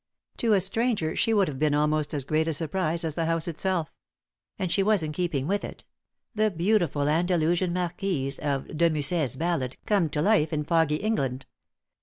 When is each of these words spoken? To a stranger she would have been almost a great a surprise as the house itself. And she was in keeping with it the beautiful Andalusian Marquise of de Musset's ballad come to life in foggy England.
To 0.37 0.53
a 0.53 0.59
stranger 0.59 1.15
she 1.15 1.31
would 1.31 1.47
have 1.47 1.59
been 1.59 1.75
almost 1.75 2.11
a 2.15 2.23
great 2.25 2.47
a 2.47 2.53
surprise 2.53 3.03
as 3.05 3.13
the 3.13 3.27
house 3.27 3.47
itself. 3.47 3.93
And 4.57 4.71
she 4.71 4.81
was 4.81 5.03
in 5.03 5.11
keeping 5.11 5.45
with 5.45 5.63
it 5.63 5.83
the 6.33 6.49
beautiful 6.49 7.07
Andalusian 7.07 7.71
Marquise 7.71 8.39
of 8.39 8.75
de 8.75 8.89
Musset's 8.89 9.35
ballad 9.35 9.77
come 9.85 10.09
to 10.09 10.21
life 10.23 10.51
in 10.51 10.63
foggy 10.63 10.95
England. 10.95 11.45